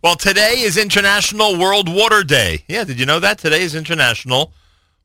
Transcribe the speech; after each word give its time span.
Well, 0.00 0.14
today 0.14 0.60
is 0.60 0.76
International 0.76 1.58
World 1.58 1.92
Water 1.92 2.22
Day. 2.22 2.62
Yeah, 2.68 2.84
did 2.84 3.00
you 3.00 3.06
know 3.06 3.18
that? 3.18 3.38
Today 3.38 3.62
is 3.62 3.74
International 3.74 4.52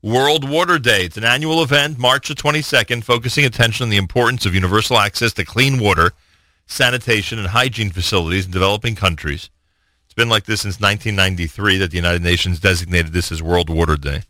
World 0.02 0.48
Water 0.48 0.78
Day. 0.78 1.04
It's 1.04 1.16
an 1.16 1.24
annual 1.24 1.64
event, 1.64 1.98
March 1.98 2.28
the 2.28 2.34
22nd, 2.34 3.02
focusing 3.02 3.44
attention 3.44 3.82
on 3.82 3.90
the 3.90 3.96
importance 3.96 4.46
of 4.46 4.54
universal 4.54 4.96
access 4.96 5.32
to 5.32 5.44
clean 5.44 5.80
water, 5.80 6.12
sanitation, 6.66 7.40
and 7.40 7.48
hygiene 7.48 7.90
facilities 7.90 8.46
in 8.46 8.52
developing 8.52 8.94
countries. 8.94 9.50
It's 10.04 10.14
been 10.14 10.28
like 10.28 10.44
this 10.44 10.60
since 10.60 10.78
1993 10.78 11.78
that 11.78 11.90
the 11.90 11.96
United 11.96 12.22
Nations 12.22 12.60
designated 12.60 13.12
this 13.12 13.32
as 13.32 13.42
World 13.42 13.68
Water 13.68 13.96
Day. 13.96 14.22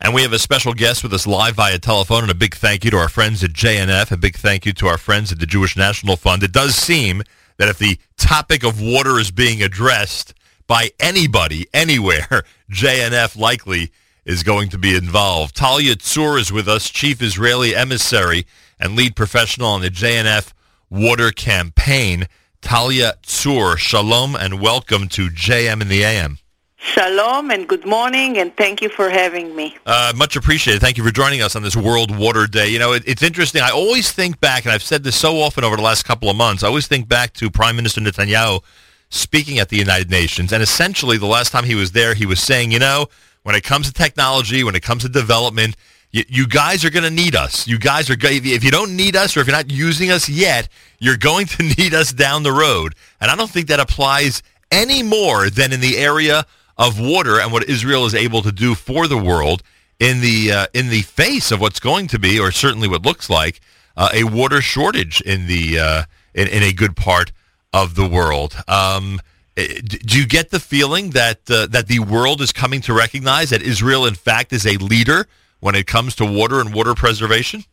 And 0.00 0.14
we 0.14 0.22
have 0.22 0.32
a 0.32 0.38
special 0.38 0.72
guest 0.72 1.02
with 1.02 1.12
us 1.12 1.26
live 1.26 1.56
via 1.56 1.78
telephone, 1.78 2.22
and 2.22 2.30
a 2.30 2.34
big 2.34 2.54
thank 2.54 2.86
you 2.86 2.90
to 2.90 2.96
our 2.96 3.10
friends 3.10 3.44
at 3.44 3.50
JNF. 3.50 4.12
A 4.12 4.16
big 4.16 4.36
thank 4.36 4.64
you 4.64 4.72
to 4.72 4.86
our 4.86 4.96
friends 4.96 5.30
at 5.30 5.40
the 5.40 5.46
Jewish 5.46 5.76
National 5.76 6.16
Fund. 6.16 6.42
It 6.42 6.52
does 6.52 6.74
seem 6.74 7.22
that 7.60 7.68
if 7.68 7.76
the 7.76 7.98
topic 8.16 8.64
of 8.64 8.80
water 8.80 9.18
is 9.18 9.30
being 9.30 9.62
addressed 9.62 10.32
by 10.66 10.88
anybody, 10.98 11.66
anywhere, 11.74 12.44
JNF 12.72 13.36
likely 13.36 13.92
is 14.24 14.42
going 14.42 14.70
to 14.70 14.78
be 14.78 14.96
involved. 14.96 15.54
Talia 15.54 15.94
Tsur 15.94 16.40
is 16.40 16.50
with 16.50 16.66
us, 16.66 16.88
Chief 16.88 17.20
Israeli 17.20 17.76
Emissary 17.76 18.46
and 18.78 18.96
Lead 18.96 19.14
Professional 19.14 19.68
on 19.68 19.82
the 19.82 19.90
JNF 19.90 20.54
Water 20.88 21.32
Campaign. 21.32 22.28
Talia 22.62 23.16
Tsur, 23.22 23.76
shalom 23.76 24.34
and 24.34 24.62
welcome 24.62 25.06
to 25.08 25.28
JM 25.28 25.82
in 25.82 25.88
the 25.88 26.02
AM. 26.02 26.38
Shalom 26.82 27.50
and 27.50 27.68
good 27.68 27.84
morning, 27.84 28.38
and 28.38 28.56
thank 28.56 28.80
you 28.80 28.88
for 28.88 29.10
having 29.10 29.54
me. 29.54 29.76
Uh, 29.84 30.14
much 30.16 30.34
appreciated. 30.34 30.80
Thank 30.80 30.96
you 30.96 31.04
for 31.04 31.10
joining 31.10 31.42
us 31.42 31.54
on 31.54 31.62
this 31.62 31.76
World 31.76 32.16
Water 32.16 32.46
Day. 32.46 32.70
You 32.70 32.78
know, 32.78 32.94
it, 32.94 33.02
it's 33.06 33.22
interesting. 33.22 33.60
I 33.60 33.68
always 33.68 34.12
think 34.12 34.40
back, 34.40 34.64
and 34.64 34.72
I've 34.72 34.82
said 34.82 35.04
this 35.04 35.14
so 35.14 35.42
often 35.42 35.62
over 35.62 35.76
the 35.76 35.82
last 35.82 36.04
couple 36.04 36.30
of 36.30 36.36
months, 36.36 36.64
I 36.64 36.68
always 36.68 36.86
think 36.86 37.06
back 37.06 37.34
to 37.34 37.50
Prime 37.50 37.76
Minister 37.76 38.00
Netanyahu 38.00 38.62
speaking 39.10 39.58
at 39.58 39.68
the 39.68 39.76
United 39.76 40.10
Nations. 40.10 40.54
And 40.54 40.62
essentially, 40.62 41.18
the 41.18 41.26
last 41.26 41.52
time 41.52 41.64
he 41.64 41.74
was 41.74 41.92
there, 41.92 42.14
he 42.14 42.24
was 42.24 42.40
saying, 42.40 42.72
you 42.72 42.78
know, 42.78 43.08
when 43.42 43.54
it 43.54 43.62
comes 43.62 43.86
to 43.88 43.92
technology, 43.92 44.64
when 44.64 44.74
it 44.74 44.82
comes 44.82 45.02
to 45.02 45.10
development, 45.10 45.76
you, 46.12 46.24
you 46.28 46.48
guys 46.48 46.82
are 46.82 46.90
going 46.90 47.04
to 47.04 47.10
need 47.10 47.36
us. 47.36 47.68
You 47.68 47.78
guys 47.78 48.08
are 48.08 48.16
going 48.16 48.40
if 48.46 48.64
you 48.64 48.70
don't 48.70 48.96
need 48.96 49.16
us 49.16 49.36
or 49.36 49.40
if 49.40 49.46
you're 49.46 49.56
not 49.56 49.70
using 49.70 50.10
us 50.10 50.30
yet, 50.30 50.66
you're 50.98 51.18
going 51.18 51.44
to 51.46 51.62
need 51.78 51.92
us 51.92 52.10
down 52.10 52.42
the 52.42 52.52
road. 52.52 52.94
And 53.20 53.30
I 53.30 53.36
don't 53.36 53.50
think 53.50 53.66
that 53.66 53.80
applies 53.80 54.42
any 54.70 55.02
more 55.02 55.50
than 55.50 55.74
in 55.74 55.80
the 55.80 55.98
area 55.98 56.46
of 56.80 56.98
water 56.98 57.38
and 57.38 57.52
what 57.52 57.68
Israel 57.68 58.06
is 58.06 58.14
able 58.14 58.40
to 58.40 58.50
do 58.50 58.74
for 58.74 59.06
the 59.06 59.18
world 59.18 59.62
in 60.00 60.22
the 60.22 60.50
uh, 60.50 60.66
in 60.72 60.88
the 60.88 61.02
face 61.02 61.52
of 61.52 61.60
what's 61.60 61.78
going 61.78 62.06
to 62.08 62.18
be, 62.18 62.40
or 62.40 62.50
certainly 62.50 62.88
what 62.88 63.02
looks 63.02 63.28
like, 63.28 63.60
uh, 63.98 64.08
a 64.14 64.24
water 64.24 64.62
shortage 64.62 65.20
in 65.20 65.46
the 65.46 65.78
uh, 65.78 66.02
in, 66.34 66.48
in, 66.48 66.62
a 66.62 66.72
good 66.72 66.96
part 66.96 67.32
of 67.74 67.94
the 67.96 68.08
world. 68.08 68.56
Um, 68.66 69.20
eh, 69.58 69.80
do 69.84 70.18
you 70.18 70.26
get 70.26 70.50
the 70.50 70.58
feeling 70.58 71.10
that 71.10 71.50
uh, 71.50 71.66
that 71.66 71.86
the 71.86 71.98
world 71.98 72.40
is 72.40 72.50
coming 72.50 72.80
to 72.82 72.94
recognize 72.94 73.50
that 73.50 73.60
Israel, 73.60 74.06
in 74.06 74.14
fact, 74.14 74.54
is 74.54 74.66
a 74.66 74.78
leader 74.78 75.28
when 75.60 75.74
it 75.74 75.86
comes 75.86 76.16
to 76.16 76.24
water 76.24 76.60
and 76.60 76.72
water 76.72 76.94
preservation? 76.94 77.64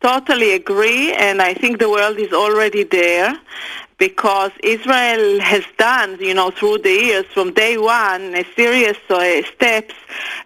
Totally 0.00 0.52
agree, 0.52 1.12
and 1.14 1.42
I 1.42 1.54
think 1.54 1.80
the 1.80 1.90
world 1.90 2.18
is 2.18 2.32
already 2.32 2.84
there 2.84 3.36
because 3.98 4.50
Israel 4.62 5.40
has 5.40 5.64
done, 5.78 6.18
you 6.20 6.34
know, 6.34 6.50
through 6.50 6.78
the 6.78 6.90
years, 6.90 7.26
from 7.26 7.52
day 7.52 7.78
one, 7.78 8.34
a 8.34 8.44
series 8.54 8.96
of 9.08 9.16
uh, 9.16 9.42
steps 9.54 9.94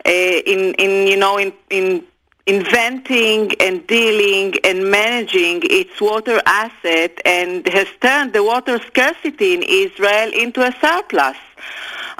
uh, 0.06 0.10
in, 0.10 0.74
in, 0.74 1.06
you 1.06 1.16
know, 1.16 1.38
in, 1.38 1.52
in 1.70 2.04
inventing 2.46 3.52
and 3.60 3.86
dealing 3.86 4.54
and 4.64 4.90
managing 4.90 5.60
its 5.64 6.00
water 6.00 6.40
asset 6.46 7.20
and 7.26 7.68
has 7.68 7.86
turned 8.00 8.32
the 8.32 8.42
water 8.42 8.78
scarcity 8.86 9.52
in 9.52 9.62
Israel 9.62 10.32
into 10.32 10.66
a 10.66 10.72
surplus. 10.80 11.36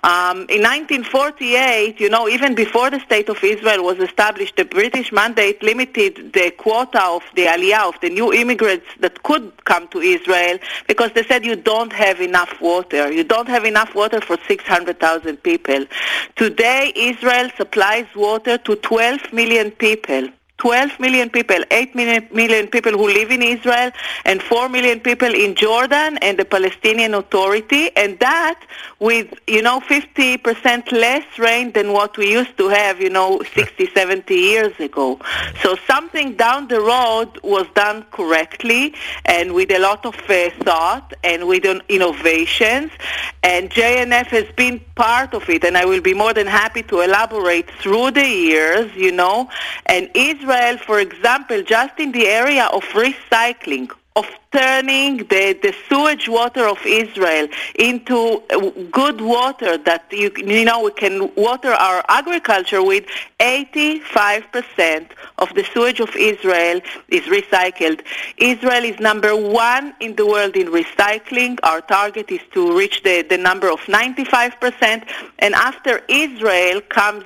Um, 0.04 0.46
in 0.48 0.62
1948, 0.62 1.98
you 1.98 2.08
know, 2.08 2.28
even 2.28 2.54
before 2.54 2.88
the 2.88 3.00
State 3.00 3.28
of 3.28 3.42
Israel 3.42 3.82
was 3.82 3.98
established, 3.98 4.56
the 4.56 4.64
British 4.64 5.10
mandate 5.10 5.60
limited 5.60 6.32
the 6.32 6.52
quota 6.52 7.02
of 7.02 7.24
the 7.34 7.46
aliyah, 7.46 7.88
of 7.88 8.00
the 8.00 8.08
new 8.08 8.32
immigrants 8.32 8.86
that 9.00 9.22
could 9.24 9.52
come 9.64 9.88
to 9.88 9.98
Israel, 9.98 10.58
because 10.86 11.10
they 11.12 11.24
said 11.24 11.44
you 11.44 11.56
don't 11.56 11.92
have 11.92 12.20
enough 12.20 12.60
water. 12.60 13.10
You 13.10 13.24
don't 13.24 13.48
have 13.48 13.64
enough 13.64 13.94
water 13.94 14.20
for 14.20 14.38
600,000 14.46 15.36
people. 15.42 15.84
Today, 16.36 16.92
Israel 16.94 17.50
supplies 17.56 18.06
water 18.14 18.56
to 18.58 18.76
12 18.76 19.32
million 19.32 19.72
people. 19.72 20.28
12 20.58 20.98
million 20.98 21.30
people, 21.30 21.62
8 21.70 21.94
million, 21.94 22.28
million 22.32 22.66
people 22.66 22.92
who 22.92 23.06
live 23.06 23.30
in 23.30 23.42
Israel, 23.42 23.92
and 24.24 24.42
4 24.42 24.68
million 24.68 24.98
people 24.98 25.32
in 25.32 25.54
Jordan 25.54 26.18
and 26.18 26.36
the 26.38 26.44
Palestinian 26.44 27.14
Authority, 27.14 27.96
and 27.96 28.18
that 28.18 28.60
with, 28.98 29.32
you 29.46 29.62
know, 29.62 29.78
50% 29.80 30.90
less 30.90 31.38
rain 31.38 31.70
than 31.72 31.92
what 31.92 32.16
we 32.16 32.32
used 32.32 32.58
to 32.58 32.68
have, 32.68 33.00
you 33.00 33.08
know, 33.08 33.40
60, 33.54 33.88
70 33.94 34.34
years 34.34 34.78
ago. 34.80 35.20
So 35.62 35.76
something 35.86 36.34
down 36.34 36.66
the 36.66 36.80
road 36.80 37.38
was 37.44 37.66
done 37.74 38.04
correctly 38.10 38.94
and 39.26 39.54
with 39.54 39.70
a 39.70 39.78
lot 39.78 40.04
of 40.04 40.16
uh, 40.28 40.50
thought 40.64 41.12
and 41.22 41.46
with 41.46 41.64
innovations, 41.88 42.90
and 43.44 43.70
JNF 43.70 44.26
has 44.26 44.46
been 44.56 44.80
part 44.96 45.34
of 45.34 45.48
it, 45.48 45.62
and 45.62 45.76
I 45.76 45.84
will 45.84 46.00
be 46.00 46.14
more 46.14 46.34
than 46.34 46.48
happy 46.48 46.82
to 46.84 47.00
elaborate 47.00 47.70
through 47.70 48.10
the 48.10 48.26
years, 48.26 48.90
you 48.96 49.12
know, 49.12 49.48
and 49.86 50.10
Israel 50.14 50.47
Israel, 50.48 50.78
for 50.78 50.98
example, 50.98 51.62
just 51.62 51.98
in 51.98 52.12
the 52.12 52.26
area 52.26 52.66
of 52.72 52.82
recycling, 52.94 53.90
of 54.16 54.26
turning 54.50 55.18
the, 55.18 55.58
the 55.62 55.74
sewage 55.88 56.26
water 56.26 56.66
of 56.66 56.78
Israel 56.86 57.46
into 57.74 58.42
uh, 58.50 58.70
good 58.90 59.20
water 59.20 59.76
that 59.76 60.06
you, 60.10 60.32
you 60.38 60.64
know 60.64 60.82
we 60.84 60.90
can 60.92 61.32
water 61.34 61.72
our 61.72 62.02
agriculture 62.08 62.82
with, 62.82 63.04
85% 63.40 65.10
of 65.36 65.52
the 65.54 65.64
sewage 65.64 66.00
of 66.00 66.16
Israel 66.16 66.80
is 67.08 67.24
recycled. 67.24 68.00
Israel 68.38 68.84
is 68.84 68.98
number 68.98 69.36
one 69.36 69.92
in 70.00 70.16
the 70.16 70.26
world 70.26 70.56
in 70.56 70.68
recycling. 70.68 71.58
Our 71.62 71.82
target 71.82 72.30
is 72.30 72.40
to 72.54 72.76
reach 72.76 73.02
the, 73.02 73.20
the 73.20 73.36
number 73.36 73.70
of 73.70 73.80
95%. 73.80 75.06
And 75.40 75.54
after 75.54 76.00
Israel 76.08 76.80
comes 76.80 77.24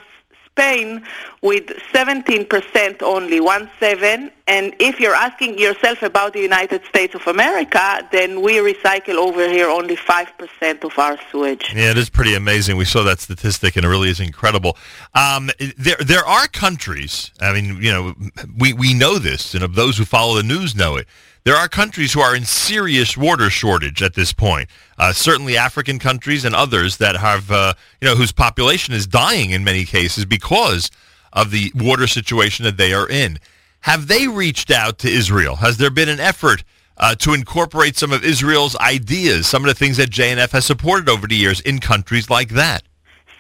Spain 0.52 1.02
with 1.40 1.66
17% 1.94 3.02
only, 3.02 3.40
one 3.40 3.70
seven. 3.80 4.30
And 4.52 4.74
if 4.78 5.00
you're 5.00 5.14
asking 5.14 5.58
yourself 5.58 6.02
about 6.02 6.34
the 6.34 6.40
United 6.40 6.84
States 6.84 7.14
of 7.14 7.26
America, 7.26 8.06
then 8.12 8.42
we 8.42 8.54
recycle 8.56 9.14
over 9.14 9.48
here 9.48 9.68
only 9.68 9.96
5% 9.96 10.84
of 10.84 10.98
our 10.98 11.16
sewage. 11.30 11.72
Yeah, 11.74 11.92
it 11.92 11.96
is 11.96 12.10
pretty 12.10 12.34
amazing. 12.34 12.76
We 12.76 12.84
saw 12.84 13.02
that 13.04 13.18
statistic, 13.20 13.76
and 13.76 13.84
it 13.86 13.88
really 13.88 14.10
is 14.10 14.20
incredible. 14.20 14.76
Um, 15.14 15.50
there, 15.78 15.96
there 16.12 16.26
are 16.26 16.46
countries. 16.48 17.30
I 17.40 17.54
mean, 17.54 17.80
you 17.80 17.92
know, 17.92 18.14
we 18.58 18.74
we 18.74 18.92
know 18.92 19.18
this, 19.18 19.54
and 19.54 19.64
of 19.64 19.74
those 19.74 19.96
who 19.96 20.04
follow 20.04 20.34
the 20.36 20.42
news 20.42 20.76
know 20.76 20.96
it 20.96 21.08
there 21.44 21.56
are 21.56 21.69
countries 21.69 22.12
who 22.12 22.20
are 22.20 22.36
in 22.36 22.44
serious 22.44 23.16
water 23.16 23.50
shortage 23.50 24.00
at 24.02 24.14
this 24.14 24.32
point. 24.32 24.69
Uh, 24.96 25.12
certainly 25.12 25.56
African 25.56 25.98
countries 25.98 26.44
and 26.44 26.54
others 26.54 26.98
that 26.98 27.16
have, 27.16 27.50
uh, 27.50 27.74
you 28.00 28.06
know, 28.06 28.14
whose 28.14 28.30
population 28.32 28.94
is 28.94 29.06
dying 29.08 29.50
in 29.50 29.64
many 29.64 29.84
cases 29.84 30.24
because 30.24 30.90
of 31.32 31.50
the 31.50 31.72
water 31.74 32.06
situation 32.06 32.64
that 32.64 32.76
they 32.76 32.92
are 32.92 33.08
in. 33.08 33.38
Have 33.82 34.06
they 34.09 34.28
reached 34.28 34.70
out 34.70 34.98
to 34.98 35.09
Israel? 35.09 35.56
Has 35.56 35.76
there 35.76 35.91
been 35.91 36.09
an 36.09 36.20
effort 36.20 36.62
uh, 36.97 37.15
to 37.16 37.34
incorporate 37.34 37.97
some 37.97 38.12
of 38.12 38.25
Israel's 38.25 38.76
ideas, 38.76 39.47
some 39.47 39.65
of 39.65 39.69
the 39.69 39.75
things 39.75 39.97
that 39.97 40.10
JNF 40.10 40.53
has 40.53 40.65
supported 40.65 41.09
over 41.09 41.26
the 41.26 41.37
years 41.37 41.60
in 41.60 41.81
countries 41.81 42.31
like 42.31 42.50
that? 42.50 42.82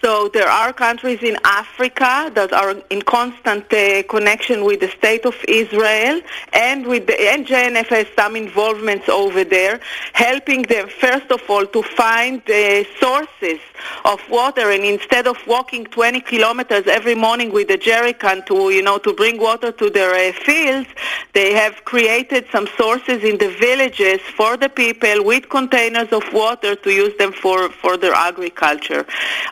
So 0.02 0.26
there 0.26 0.48
are 0.48 0.72
countries 0.72 1.22
in 1.22 1.36
Africa 1.44 2.32
that 2.34 2.52
are 2.52 2.74
in 2.90 3.02
constant 3.02 3.72
uh, 3.72 4.02
connection 4.08 4.64
with 4.64 4.80
the 4.80 4.88
state 4.88 5.24
of 5.24 5.36
Israel, 5.46 6.20
and 6.52 6.84
with 6.88 7.06
the 7.06 7.16
and 7.30 7.46
JNF 7.46 7.86
has 7.86 8.08
some 8.16 8.34
involvements 8.34 9.08
over 9.08 9.44
there, 9.44 9.78
helping 10.12 10.62
them 10.62 10.88
first 10.88 11.30
of 11.30 11.40
all 11.48 11.64
to 11.66 11.82
find 11.84 12.42
uh, 12.50 12.82
sources 12.98 13.60
of 14.04 14.18
water, 14.28 14.72
and 14.72 14.82
instead 14.82 15.28
of 15.28 15.36
walking 15.46 15.84
20 15.84 16.20
kilometers 16.22 16.84
every 16.88 17.14
morning 17.14 17.52
with 17.52 17.70
a 17.70 17.78
jerrycan 17.78 18.44
to 18.46 18.70
you 18.70 18.82
know 18.82 18.98
to 18.98 19.12
bring 19.12 19.38
water 19.38 19.70
to 19.70 19.88
their 19.88 20.14
uh, 20.16 20.32
fields, 20.32 20.88
they 21.32 21.52
have 21.52 21.84
created 21.84 22.44
some 22.50 22.66
sources 22.76 23.22
in 23.22 23.38
the 23.38 23.50
villages 23.60 24.20
for 24.36 24.56
the 24.56 24.68
people 24.68 25.22
with 25.22 25.48
containers 25.48 26.10
of 26.10 26.24
water 26.32 26.74
to 26.74 26.90
use 26.90 27.16
them 27.18 27.32
for 27.32 27.68
for 27.68 27.96
their 27.96 28.14
agriculture. 28.14 29.06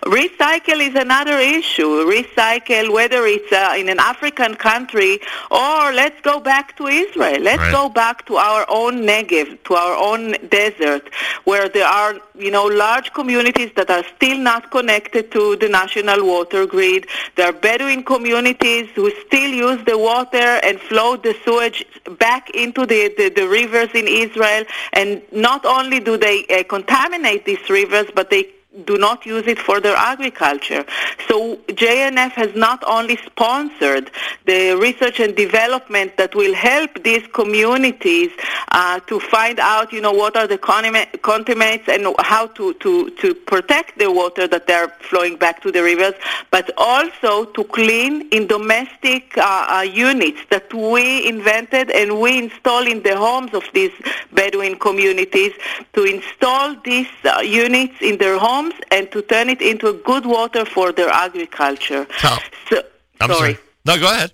Recently 0.06 0.39
recycle 0.44 0.80
is 0.80 0.94
another 0.94 1.38
issue. 1.38 2.04
Recycle, 2.04 2.92
whether 2.92 3.26
it's 3.26 3.52
uh, 3.52 3.74
in 3.76 3.88
an 3.88 3.98
African 3.98 4.54
country 4.54 5.20
or 5.50 5.92
let's 5.92 6.20
go 6.22 6.40
back 6.40 6.76
to 6.76 6.86
Israel. 6.86 7.40
Let's 7.40 7.60
Right. 7.60 7.72
go 7.72 7.88
back 7.90 8.26
to 8.26 8.36
our 8.36 8.64
own 8.68 9.02
Negev, 9.02 9.62
to 9.64 9.74
our 9.74 9.94
own 9.96 10.34
desert, 10.48 11.10
where 11.44 11.68
there 11.68 11.86
are, 11.86 12.14
you 12.38 12.50
know, 12.50 12.64
large 12.64 13.12
communities 13.12 13.70
that 13.76 13.90
are 13.90 14.04
still 14.16 14.38
not 14.38 14.70
connected 14.70 15.30
to 15.32 15.56
the 15.56 15.68
national 15.68 16.24
water 16.26 16.66
grid. 16.66 17.06
There 17.36 17.46
are 17.48 17.52
Bedouin 17.52 18.02
communities 18.04 18.88
who 18.94 19.10
still 19.26 19.50
use 19.50 19.84
the 19.84 19.98
water 19.98 20.48
and 20.62 20.80
flow 20.80 21.16
the 21.16 21.34
sewage 21.44 21.84
back 22.18 22.48
into 22.50 22.86
the, 22.86 23.12
the, 23.18 23.28
the 23.28 23.46
rivers 23.46 23.90
in 23.94 24.08
Israel. 24.08 24.64
And 24.94 25.20
not 25.32 25.66
only 25.66 26.00
do 26.00 26.16
they 26.16 26.46
uh, 26.46 26.62
contaminate 26.64 27.44
these 27.44 27.68
rivers, 27.68 28.06
but 28.14 28.30
they 28.30 28.44
do 28.84 28.96
not 28.96 29.26
use 29.26 29.46
it 29.48 29.58
for 29.58 29.80
their 29.80 29.96
agriculture. 29.96 30.84
So 31.28 31.56
JNF 31.66 32.32
has 32.32 32.54
not 32.54 32.82
only 32.86 33.16
sponsored 33.16 34.10
the 34.46 34.76
research 34.76 35.18
and 35.18 35.34
development 35.34 36.16
that 36.18 36.36
will 36.36 36.54
help 36.54 37.02
these 37.02 37.26
communities 37.32 38.30
uh, 38.70 39.00
to 39.00 39.18
find 39.18 39.58
out, 39.58 39.92
you 39.92 40.00
know, 40.00 40.12
what 40.12 40.36
are 40.36 40.46
the 40.46 40.58
contaminants 40.58 41.88
and 41.88 42.14
how 42.20 42.46
to, 42.48 42.74
to, 42.74 43.10
to 43.10 43.34
protect 43.34 43.98
the 43.98 44.10
water 44.10 44.46
that 44.46 44.68
they're 44.68 44.88
flowing 45.00 45.36
back 45.36 45.60
to 45.62 45.72
the 45.72 45.82
rivers, 45.82 46.14
but 46.52 46.70
also 46.76 47.46
to 47.46 47.64
clean 47.64 48.28
in 48.28 48.46
domestic 48.46 49.36
uh, 49.36 49.66
uh, 49.68 49.80
units 49.82 50.40
that 50.50 50.72
we 50.72 51.26
invented 51.26 51.90
and 51.90 52.20
we 52.20 52.38
install 52.38 52.86
in 52.86 53.02
the 53.02 53.16
homes 53.16 53.52
of 53.52 53.64
these 53.74 53.92
Bedouin 54.32 54.78
communities 54.78 55.52
to 55.92 56.04
install 56.04 56.76
these 56.84 57.08
uh, 57.24 57.40
units 57.40 57.94
in 58.00 58.16
their 58.18 58.38
homes 58.38 58.59
and 58.90 59.04
to 59.12 59.22
turn 59.22 59.48
it 59.54 59.60
into 59.70 59.86
good 60.10 60.24
water 60.26 60.64
for 60.74 60.86
their 60.98 61.10
agriculture. 61.26 62.04
So- 62.22 62.38
So, 62.70 62.76
I'm 63.20 63.32
sorry. 63.40 63.58
No, 63.88 63.98
go 63.98 64.08
ahead. 64.14 64.30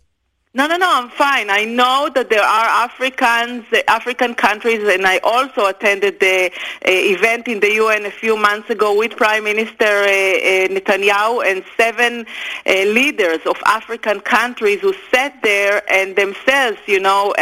No, 0.56 0.66
no, 0.66 0.78
no, 0.78 0.88
I'm 0.90 1.10
fine. 1.10 1.50
I 1.50 1.64
know 1.66 2.08
that 2.14 2.30
there 2.30 2.40
are 2.42 2.64
Africans, 2.86 3.66
African 3.88 4.34
countries, 4.34 4.82
and 4.88 5.06
I 5.06 5.18
also 5.18 5.66
attended 5.66 6.18
the 6.18 6.46
uh, 6.46 6.50
event 6.88 7.46
in 7.46 7.60
the 7.60 7.72
UN 7.72 8.06
a 8.06 8.10
few 8.10 8.38
months 8.38 8.70
ago 8.70 8.96
with 8.96 9.14
Prime 9.16 9.44
Minister 9.44 9.84
uh, 9.84 10.06
uh, 10.06 10.68
Netanyahu 10.72 11.44
and 11.44 11.62
seven 11.76 12.24
leaders 12.64 13.40
of 13.44 13.58
African 13.66 14.20
countries 14.20 14.80
who 14.80 14.94
sat 15.12 15.42
there 15.42 15.82
and 15.92 16.16
themselves, 16.16 16.78
you 16.86 17.00
know, 17.00 17.34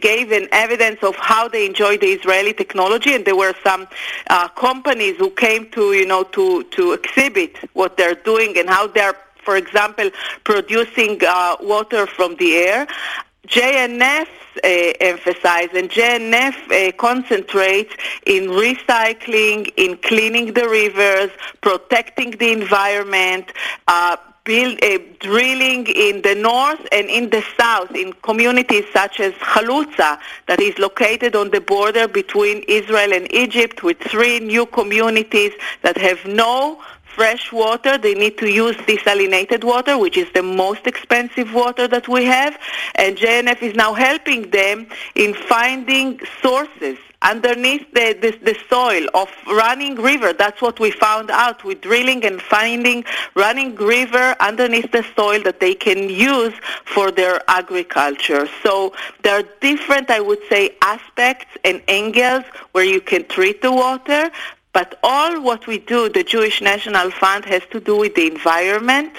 gave 0.00 0.32
an 0.32 0.48
evidence 0.50 1.02
of 1.02 1.16
how 1.16 1.46
they 1.48 1.66
enjoy 1.66 1.98
the 1.98 2.06
Israeli 2.06 2.54
technology, 2.54 3.14
and 3.14 3.26
there 3.26 3.36
were 3.36 3.54
some 3.62 3.86
uh, 4.30 4.48
companies 4.48 5.18
who 5.18 5.28
came 5.28 5.70
to, 5.72 5.92
you 5.92 6.06
know, 6.06 6.22
to, 6.22 6.62
to 6.62 6.94
exhibit 6.94 7.58
what 7.74 7.98
they're 7.98 8.14
doing 8.14 8.56
and 8.56 8.70
how 8.70 8.86
they're 8.86 9.14
for 9.44 9.56
example, 9.56 10.10
producing 10.44 11.20
uh, 11.26 11.56
water 11.60 12.06
from 12.06 12.36
the 12.36 12.54
air. 12.56 12.86
JNF 13.46 14.26
uh, 14.64 14.68
emphasize 15.00 15.68
and 15.74 15.90
JNF 15.90 16.54
uh, 16.70 16.92
concentrates 16.92 17.94
in 18.26 18.44
recycling, 18.44 19.70
in 19.76 19.96
cleaning 19.98 20.54
the 20.54 20.68
rivers, 20.68 21.30
protecting 21.60 22.30
the 22.32 22.52
environment, 22.52 23.52
uh, 23.86 24.16
build, 24.44 24.82
uh, 24.84 24.98
drilling 25.20 25.86
in 25.88 26.22
the 26.22 26.34
north 26.34 26.86
and 26.92 27.08
in 27.08 27.30
the 27.30 27.42
south 27.58 27.90
in 27.94 28.12
communities 28.22 28.84
such 28.92 29.18
as 29.18 29.32
Chalutza 29.34 30.18
that 30.46 30.60
is 30.60 30.78
located 30.78 31.34
on 31.34 31.50
the 31.50 31.60
border 31.60 32.06
between 32.06 32.62
Israel 32.68 33.12
and 33.12 33.32
Egypt 33.32 33.82
with 33.82 33.98
three 34.00 34.40
new 34.40 34.66
communities 34.66 35.52
that 35.82 35.96
have 35.96 36.24
no 36.26 36.82
fresh 37.14 37.52
water. 37.52 37.96
They 37.98 38.14
need 38.14 38.38
to 38.38 38.48
use 38.48 38.76
desalinated 38.76 39.64
water, 39.64 39.98
which 39.98 40.16
is 40.16 40.30
the 40.32 40.42
most 40.42 40.86
expensive 40.86 41.52
water 41.54 41.86
that 41.88 42.08
we 42.08 42.24
have. 42.24 42.58
And 42.96 43.16
JNF 43.16 43.62
is 43.62 43.74
now 43.74 43.94
helping 43.94 44.50
them 44.50 44.86
in 45.14 45.34
finding 45.34 46.20
sources 46.42 46.98
underneath 47.24 47.90
the, 47.94 48.16
the, 48.20 48.30
the 48.44 48.56
soil 48.68 49.08
of 49.14 49.28
running 49.46 49.96
river. 49.96 50.32
That's 50.32 50.60
what 50.60 50.78
we 50.78 50.90
found 50.90 51.30
out 51.30 51.64
with 51.64 51.80
drilling 51.80 52.24
and 52.24 52.40
finding 52.40 53.04
running 53.34 53.74
river 53.74 54.36
underneath 54.40 54.92
the 54.92 55.04
soil 55.16 55.42
that 55.42 55.58
they 55.58 55.74
can 55.74 56.10
use 56.10 56.54
for 56.84 57.10
their 57.10 57.40
agriculture. 57.48 58.46
So 58.62 58.92
there 59.22 59.40
are 59.40 59.48
different, 59.60 60.10
I 60.10 60.20
would 60.20 60.40
say, 60.48 60.76
aspects 60.82 61.56
and 61.64 61.82
angles 61.88 62.44
where 62.72 62.84
you 62.84 63.00
can 63.00 63.26
treat 63.26 63.62
the 63.62 63.72
water, 63.72 64.30
but 64.74 64.98
all 65.04 65.40
what 65.40 65.66
we 65.66 65.78
do, 65.78 66.08
the 66.08 66.24
Jewish 66.24 66.60
National 66.60 67.10
Fund, 67.10 67.44
has 67.46 67.62
to 67.70 67.80
do 67.80 67.96
with 67.96 68.16
the 68.16 68.26
environment, 68.26 69.12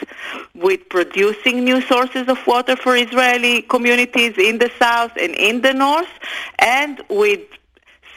with 0.54 0.88
producing 0.90 1.64
new 1.64 1.82
sources 1.82 2.28
of 2.28 2.46
water 2.46 2.76
for 2.76 2.96
Israeli 2.96 3.64
communities 3.64 4.38
in 4.38 4.60
the 4.60 4.70
south 4.78 5.14
and 5.20 5.34
in 5.36 5.62
the 5.62 5.74
north, 5.74 6.14
and 6.60 7.02
with 7.10 7.40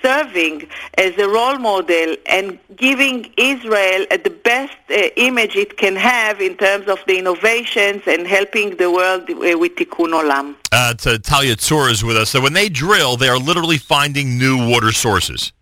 serving 0.02 0.69
as 0.96 1.17
a 1.19 1.29
role 1.29 1.58
model 1.58 2.17
and 2.26 2.58
giving 2.76 3.32
Israel 3.37 4.06
uh, 4.11 4.17
the 4.17 4.31
best 4.31 4.76
uh, 4.90 4.94
image 5.17 5.56
it 5.56 5.76
can 5.76 5.96
have 5.96 6.40
in 6.40 6.56
terms 6.56 6.87
of 6.88 6.99
the 7.06 7.19
innovations 7.19 8.02
and 8.06 8.26
helping 8.26 8.76
the 8.76 8.90
world 8.90 9.23
uh, 9.31 9.58
with 9.58 9.75
Tikkun 9.76 10.12
Olam. 10.20 10.55
Uh, 10.70 10.94
to 10.94 11.19
Talia 11.19 11.56
Tzur 11.56 11.90
is 11.90 12.05
with 12.05 12.17
us. 12.17 12.31
So 12.31 12.40
when 12.40 12.52
they 12.52 12.69
drill, 12.69 13.17
they 13.17 13.29
are 13.29 13.38
literally 13.38 13.79
finding 13.79 14.38
new 14.38 14.69
water 14.69 14.93
sources. 14.93 15.52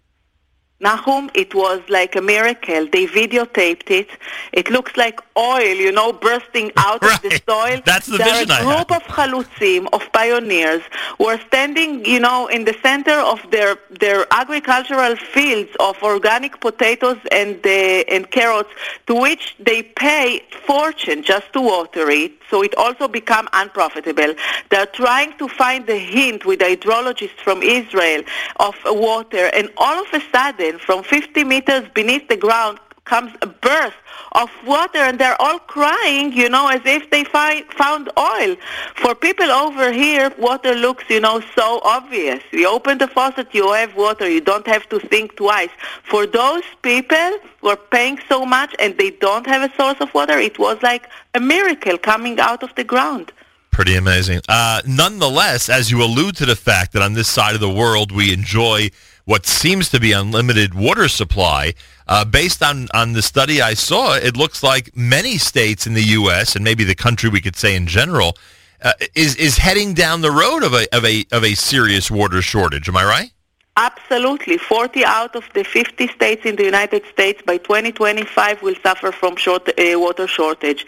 Nahum, 0.78 1.30
it 1.34 1.54
was 1.54 1.80
like 1.88 2.16
a 2.16 2.20
miracle. 2.20 2.86
They 2.92 3.06
videotaped 3.06 3.90
it. 3.90 4.10
It 4.52 4.70
looks 4.70 4.94
like 4.96 5.20
oil, 5.38 5.74
you 5.74 5.90
know, 5.90 6.12
bursting 6.12 6.70
out 6.76 7.02
of 7.02 7.22
the 7.22 7.40
soil. 7.48 7.80
That's 7.86 8.06
the 8.06 8.18
there 8.18 8.44
vision 8.44 8.50
a 8.50 8.62
group 8.62 8.92
of 8.92 9.02
chalutzim, 9.04 9.88
of 9.94 10.02
pioneers, 10.12 10.82
were 11.18 11.38
standing, 11.46 12.04
you 12.04 12.20
know, 12.20 12.46
in 12.48 12.66
the 12.66 12.76
center 12.82 13.18
of 13.32 13.38
their 13.50 13.78
their 14.00 14.26
agricultural 14.30 15.16
fields 15.16 15.70
of 15.80 15.96
organic 16.02 16.60
potatoes 16.60 17.18
and 17.32 17.54
uh, 17.66 18.14
and 18.14 18.30
carrots, 18.30 18.70
to 19.06 19.14
which 19.14 19.56
they 19.58 19.82
pay 19.82 20.42
fortune 20.66 21.22
just 21.22 21.50
to 21.54 21.60
water 21.62 22.10
it. 22.10 22.32
So 22.50 22.62
it 22.62 22.74
also 22.76 23.08
become 23.08 23.48
unprofitable. 23.54 24.34
They're 24.70 24.92
trying 25.02 25.36
to 25.38 25.48
find 25.48 25.86
the 25.86 25.96
hint 25.96 26.44
with 26.44 26.60
hydrologists 26.60 27.40
from 27.46 27.62
Israel 27.62 28.22
of 28.56 28.74
water, 28.84 29.46
and 29.54 29.70
all 29.78 29.98
of 30.04 30.12
a 30.12 30.20
sudden, 30.32 30.65
from 30.74 31.02
50 31.02 31.44
meters 31.44 31.88
beneath 31.94 32.28
the 32.28 32.36
ground, 32.36 32.78
comes 33.06 33.32
a 33.40 33.46
burst 33.46 33.96
of 34.32 34.50
water 34.66 34.98
and 34.98 35.18
they're 35.18 35.40
all 35.40 35.58
crying, 35.60 36.32
you 36.32 36.48
know, 36.48 36.68
as 36.68 36.82
if 36.84 37.08
they 37.10 37.24
find, 37.24 37.64
found 37.72 38.10
oil. 38.18 38.56
For 38.96 39.14
people 39.14 39.50
over 39.50 39.92
here, 39.92 40.30
water 40.38 40.74
looks, 40.74 41.04
you 41.08 41.20
know, 41.20 41.40
so 41.54 41.80
obvious. 41.84 42.42
You 42.52 42.68
open 42.68 42.98
the 42.98 43.08
faucet, 43.08 43.54
you 43.54 43.72
have 43.72 43.96
water. 43.96 44.28
You 44.28 44.40
don't 44.40 44.66
have 44.66 44.88
to 44.90 44.98
think 44.98 45.36
twice. 45.36 45.70
For 46.02 46.26
those 46.26 46.64
people 46.82 47.38
who 47.60 47.68
are 47.68 47.76
paying 47.76 48.18
so 48.28 48.44
much 48.44 48.74
and 48.78 48.98
they 48.98 49.10
don't 49.10 49.46
have 49.46 49.70
a 49.70 49.74
source 49.76 50.00
of 50.00 50.12
water, 50.12 50.38
it 50.38 50.58
was 50.58 50.82
like 50.82 51.08
a 51.34 51.40
miracle 51.40 51.96
coming 51.96 52.38
out 52.40 52.62
of 52.62 52.74
the 52.74 52.84
ground. 52.84 53.32
Pretty 53.70 53.94
amazing. 53.94 54.40
Uh, 54.48 54.80
nonetheless, 54.86 55.68
as 55.68 55.90
you 55.90 56.02
allude 56.02 56.36
to 56.36 56.46
the 56.46 56.56
fact 56.56 56.92
that 56.94 57.02
on 57.02 57.12
this 57.12 57.28
side 57.28 57.54
of 57.54 57.60
the 57.60 57.70
world 57.70 58.10
we 58.10 58.32
enjoy 58.32 58.90
what 59.26 59.44
seems 59.44 59.90
to 59.90 60.00
be 60.00 60.12
unlimited 60.12 60.72
water 60.72 61.08
supply, 61.08 61.74
uh, 62.08 62.24
based 62.24 62.62
on, 62.62 62.88
on 62.94 63.12
the 63.12 63.20
study 63.22 63.60
I 63.60 63.74
saw, 63.74 64.14
it 64.14 64.36
looks 64.36 64.62
like 64.62 64.96
many 64.96 65.36
states 65.36 65.86
in 65.86 65.94
the 65.94 66.02
U.S. 66.02 66.54
and 66.54 66.64
maybe 66.64 66.84
the 66.84 66.94
country 66.94 67.28
we 67.28 67.40
could 67.40 67.56
say 67.56 67.74
in 67.76 67.86
general 67.88 68.38
uh, 68.82 68.92
is 69.14 69.34
is 69.36 69.58
heading 69.58 69.94
down 69.94 70.20
the 70.20 70.30
road 70.30 70.62
of 70.62 70.72
a 70.74 70.86
of 70.96 71.04
a 71.04 71.24
of 71.32 71.42
a 71.44 71.54
serious 71.54 72.10
water 72.10 72.40
shortage. 72.40 72.88
Am 72.88 72.96
I 72.96 73.04
right? 73.04 73.32
Absolutely. 73.76 74.56
40 74.56 75.04
out 75.04 75.36
of 75.36 75.44
the 75.52 75.62
50 75.62 76.08
states 76.08 76.46
in 76.46 76.56
the 76.56 76.64
United 76.64 77.04
States 77.12 77.42
by 77.42 77.58
2025 77.58 78.62
will 78.62 78.74
suffer 78.82 79.12
from 79.12 79.36
short, 79.36 79.68
uh, 79.68 80.00
water 80.00 80.26
shortage. 80.26 80.86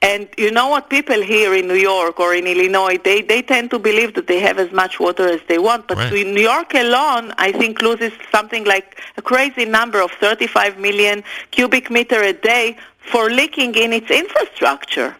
And 0.00 0.28
you 0.38 0.50
know 0.50 0.68
what? 0.68 0.88
People 0.88 1.20
here 1.20 1.54
in 1.54 1.68
New 1.68 1.74
York 1.74 2.18
or 2.18 2.34
in 2.34 2.46
Illinois, 2.46 2.96
they, 2.96 3.20
they 3.20 3.42
tend 3.42 3.70
to 3.72 3.78
believe 3.78 4.14
that 4.14 4.28
they 4.28 4.40
have 4.40 4.58
as 4.58 4.72
much 4.72 4.98
water 4.98 5.28
as 5.28 5.40
they 5.46 5.58
want. 5.58 5.88
But 5.88 5.98
Right. 5.98 6.26
New 6.26 6.40
York 6.40 6.72
alone, 6.72 7.34
I 7.36 7.52
think, 7.52 7.82
loses 7.82 8.12
something 8.30 8.64
like 8.64 8.98
a 9.18 9.22
crazy 9.22 9.66
number 9.66 10.00
of 10.00 10.10
35 10.12 10.78
million 10.78 11.22
cubic 11.50 11.90
meter 11.90 12.22
a 12.22 12.32
day 12.32 12.78
for 12.98 13.28
leaking 13.30 13.74
in 13.74 13.92
its 13.92 14.10
infrastructure. 14.10 15.14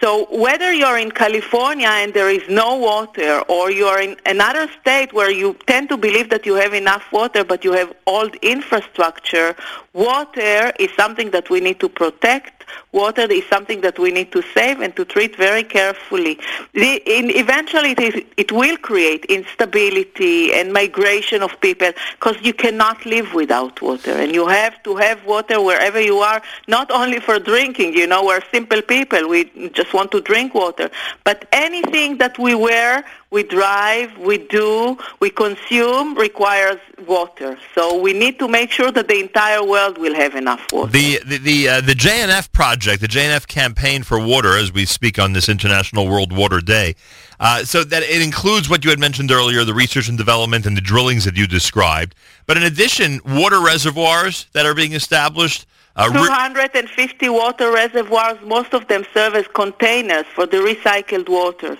So 0.00 0.26
whether 0.30 0.72
you're 0.72 0.98
in 0.98 1.10
California 1.10 1.88
and 1.88 2.12
there 2.12 2.30
is 2.30 2.42
no 2.48 2.76
water, 2.76 3.40
or 3.48 3.70
you're 3.70 4.00
in 4.00 4.16
another 4.26 4.68
state 4.80 5.12
where 5.12 5.30
you 5.30 5.56
tend 5.66 5.88
to 5.88 5.96
believe 5.96 6.28
that 6.30 6.44
you 6.44 6.54
have 6.54 6.74
enough 6.74 7.04
water, 7.12 7.44
but 7.44 7.64
you 7.64 7.72
have 7.72 7.94
old 8.06 8.34
infrastructure, 8.36 9.56
water 9.94 10.72
is 10.78 10.90
something 10.96 11.30
that 11.30 11.48
we 11.50 11.60
need 11.60 11.80
to 11.80 11.88
protect, 11.88 12.55
water 12.92 13.22
is 13.30 13.44
something 13.46 13.80
that 13.82 13.98
we 13.98 14.10
need 14.10 14.32
to 14.32 14.42
save 14.54 14.80
and 14.80 14.94
to 14.96 15.04
treat 15.04 15.36
very 15.36 15.64
carefully. 15.64 16.38
The, 16.72 17.02
in, 17.06 17.30
eventually, 17.30 17.92
it, 17.92 18.00
is, 18.00 18.24
it 18.36 18.52
will 18.52 18.76
create 18.76 19.24
instability 19.26 20.52
and 20.52 20.72
migration 20.72 21.42
of 21.42 21.60
people 21.60 21.92
because 22.18 22.36
you 22.42 22.52
cannot 22.52 23.04
live 23.06 23.34
without 23.34 23.80
water, 23.82 24.12
and 24.12 24.34
you 24.34 24.46
have 24.46 24.82
to 24.84 24.96
have 24.96 25.24
water 25.24 25.60
wherever 25.60 26.00
you 26.00 26.18
are, 26.18 26.42
not 26.68 26.90
only 26.90 27.20
for 27.20 27.38
drinking. 27.38 27.94
You 27.94 28.06
know, 28.06 28.24
we're 28.24 28.42
simple 28.52 28.82
people; 28.82 29.28
we 29.28 29.44
just 29.70 29.92
want 29.92 30.10
to 30.12 30.20
drink 30.20 30.54
water. 30.54 30.90
But 31.24 31.46
anything 31.52 32.18
that 32.18 32.38
we 32.38 32.54
wear, 32.54 33.04
we 33.30 33.42
drive, 33.42 34.16
we 34.18 34.38
do, 34.38 34.96
we 35.20 35.30
consume 35.30 36.16
requires 36.16 36.78
water. 37.06 37.58
So 37.74 38.00
we 38.00 38.12
need 38.12 38.38
to 38.38 38.48
make 38.48 38.70
sure 38.70 38.92
that 38.92 39.08
the 39.08 39.18
entire 39.20 39.64
world 39.64 39.98
will 39.98 40.14
have 40.14 40.34
enough 40.34 40.64
water. 40.72 40.92
The 40.92 41.20
the 41.26 41.38
the, 41.38 41.68
uh, 41.68 41.80
the 41.80 41.94
JNF 41.94 42.52
project, 42.52 43.00
the 43.00 43.08
JNF 43.08 43.46
campaign 43.46 44.04
for 44.04 44.18
water, 44.18 44.56
as 44.56 44.72
we 44.72 44.86
speak 44.86 45.18
on 45.18 45.32
this 45.32 45.48
International 45.48 46.06
World 46.08 46.32
Water 46.32 46.60
Day. 46.60 46.94
Uh, 47.38 47.64
so 47.64 47.84
that 47.84 48.02
it 48.02 48.22
includes 48.22 48.68
what 48.70 48.82
you 48.84 48.90
had 48.90 48.98
mentioned 48.98 49.30
earlier, 49.30 49.62
the 49.64 49.74
research 49.74 50.08
and 50.08 50.16
development 50.16 50.64
and 50.64 50.74
the 50.76 50.80
drillings 50.80 51.24
that 51.24 51.36
you 51.36 51.46
described. 51.46 52.14
But 52.46 52.56
in 52.56 52.62
addition, 52.62 53.20
water 53.26 53.60
reservoirs 53.60 54.46
that 54.52 54.64
are 54.64 54.74
being 54.74 54.92
established. 54.92 55.66
Uh, 55.96 56.10
250 56.12 57.28
water 57.28 57.72
reservoirs, 57.72 58.38
most 58.42 58.72
of 58.74 58.86
them 58.88 59.04
serve 59.12 59.34
as 59.34 59.46
containers 59.48 60.26
for 60.26 60.46
the 60.46 60.58
recycled 60.58 61.28
waters. 61.28 61.78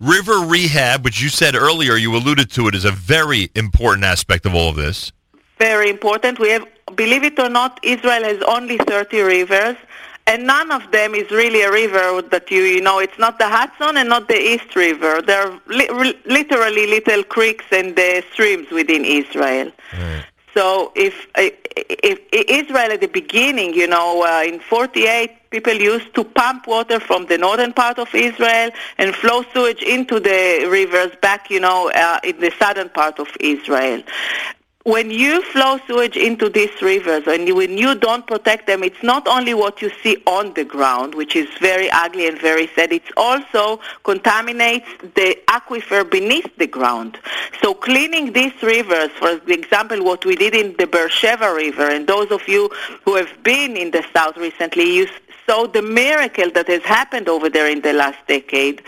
River 0.00 0.40
rehab, 0.40 1.04
which 1.04 1.22
you 1.22 1.28
said 1.28 1.54
earlier, 1.54 1.96
you 1.96 2.14
alluded 2.14 2.50
to 2.52 2.68
it, 2.68 2.74
is 2.74 2.84
a 2.84 2.90
very 2.90 3.50
important 3.54 4.04
aspect 4.04 4.44
of 4.44 4.54
all 4.54 4.68
of 4.68 4.76
this. 4.76 5.10
Very 5.58 5.88
important. 5.88 6.38
We 6.38 6.50
have, 6.50 6.66
believe 6.94 7.24
it 7.24 7.38
or 7.38 7.48
not, 7.48 7.80
Israel 7.82 8.22
has 8.22 8.42
only 8.42 8.76
30 8.76 9.20
rivers, 9.20 9.76
and 10.26 10.46
none 10.46 10.70
of 10.70 10.90
them 10.92 11.14
is 11.14 11.30
really 11.30 11.62
a 11.62 11.72
river 11.72 12.20
that 12.20 12.50
you, 12.50 12.62
you 12.62 12.82
know, 12.82 12.98
it's 12.98 13.18
not 13.18 13.38
the 13.38 13.48
Hudson 13.48 13.96
and 13.96 14.08
not 14.08 14.28
the 14.28 14.38
East 14.38 14.76
River. 14.76 15.22
They're 15.22 15.58
li- 15.66 16.18
literally 16.26 16.86
little 16.86 17.22
creeks 17.22 17.64
and 17.70 17.98
uh, 17.98 18.20
streams 18.32 18.70
within 18.70 19.04
Israel. 19.04 19.72
Right. 19.94 20.24
So 20.56 20.90
if, 20.94 21.26
if, 21.36 22.18
Israel 22.32 22.90
at 22.90 23.02
the 23.02 23.08
beginning, 23.08 23.74
you 23.74 23.86
know, 23.86 24.24
uh, 24.24 24.42
in 24.42 24.58
48, 24.58 25.50
people 25.50 25.74
used 25.74 26.14
to 26.14 26.24
pump 26.24 26.66
water 26.66 26.98
from 26.98 27.26
the 27.26 27.36
northern 27.36 27.74
part 27.74 27.98
of 27.98 28.14
Israel 28.14 28.70
and 28.96 29.14
flow 29.14 29.44
sewage 29.52 29.82
into 29.82 30.18
the 30.18 30.66
rivers 30.70 31.14
back, 31.20 31.50
you 31.50 31.60
know, 31.60 31.90
uh, 31.90 32.20
in 32.24 32.40
the 32.40 32.50
southern 32.58 32.88
part 32.88 33.18
of 33.18 33.28
Israel 33.38 34.02
when 34.86 35.10
you 35.10 35.42
flow 35.42 35.80
sewage 35.88 36.16
into 36.16 36.48
these 36.48 36.70
rivers 36.80 37.24
and 37.26 37.52
when 37.56 37.76
you 37.76 37.96
don't 37.96 38.24
protect 38.24 38.68
them, 38.68 38.84
it's 38.84 39.02
not 39.02 39.26
only 39.26 39.52
what 39.52 39.82
you 39.82 39.90
see 40.00 40.22
on 40.28 40.54
the 40.54 40.64
ground, 40.64 41.12
which 41.16 41.34
is 41.34 41.48
very 41.60 41.90
ugly 41.90 42.28
and 42.28 42.40
very 42.40 42.68
sad, 42.68 42.92
it 42.92 43.02
also 43.16 43.80
contaminates 44.04 44.86
the 45.16 45.36
aquifer 45.48 46.08
beneath 46.08 46.56
the 46.58 46.68
ground. 46.68 47.18
So 47.60 47.74
cleaning 47.74 48.32
these 48.32 48.52
rivers, 48.62 49.10
for 49.18 49.40
example, 49.48 50.04
what 50.04 50.24
we 50.24 50.36
did 50.36 50.54
in 50.54 50.76
the 50.78 50.86
Beersheba 50.86 51.52
River, 51.52 51.90
and 51.90 52.06
those 52.06 52.30
of 52.30 52.46
you 52.46 52.70
who 53.04 53.16
have 53.16 53.42
been 53.42 53.76
in 53.76 53.90
the 53.90 54.04
south 54.14 54.36
recently, 54.36 54.84
you 54.84 55.08
saw 55.48 55.66
the 55.66 55.82
miracle 55.82 56.48
that 56.52 56.68
has 56.68 56.82
happened 56.82 57.28
over 57.28 57.50
there 57.50 57.68
in 57.68 57.80
the 57.80 57.92
last 57.92 58.18
decade 58.28 58.82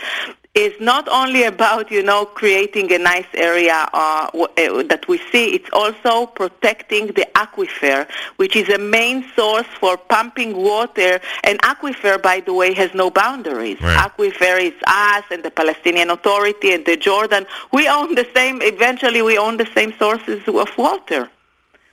is 0.65 0.79
not 0.79 1.07
only 1.07 1.43
about, 1.43 1.89
you 1.89 2.03
know, 2.03 2.25
creating 2.25 2.91
a 2.91 2.97
nice 2.97 3.31
area 3.33 3.87
uh, 3.93 4.29
uh, 4.33 4.83
that 4.83 5.05
we 5.07 5.17
see, 5.31 5.45
it's 5.57 5.69
also 5.73 6.25
protecting 6.25 7.07
the 7.07 7.27
aquifer, 7.35 8.07
which 8.37 8.55
is 8.55 8.67
a 8.69 8.77
main 8.77 9.25
source 9.35 9.67
for 9.79 9.97
pumping 9.97 10.55
water. 10.57 11.19
And 11.43 11.59
aquifer, 11.61 12.21
by 12.21 12.39
the 12.41 12.53
way, 12.53 12.73
has 12.73 12.93
no 12.93 13.09
boundaries. 13.09 13.79
Right. 13.81 13.97
Aquifer 14.05 14.61
is 14.61 14.73
us 14.85 15.23
and 15.31 15.43
the 15.43 15.51
Palestinian 15.51 16.09
Authority 16.09 16.73
and 16.73 16.85
the 16.85 16.97
Jordan. 16.97 17.45
We 17.71 17.87
own 17.87 18.15
the 18.15 18.27
same, 18.33 18.61
eventually 18.61 19.21
we 19.21 19.37
own 19.37 19.57
the 19.57 19.69
same 19.77 19.93
sources 19.97 20.41
of 20.47 20.69
water. 20.77 21.29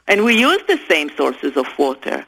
And 0.08 0.24
we 0.24 0.38
use 0.38 0.62
the 0.68 0.80
same 0.88 1.10
sources 1.16 1.56
of 1.56 1.66
water. 1.78 2.26